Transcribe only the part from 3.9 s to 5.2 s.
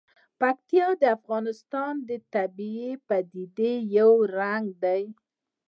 یو رنګ دی.